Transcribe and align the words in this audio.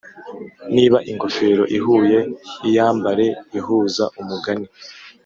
niba 0.75 0.97
ingofero 1.11 1.63
ihuye, 1.77 2.19
iyambare 2.67 3.27
ihuza 3.59 4.03
umugani 4.21 4.67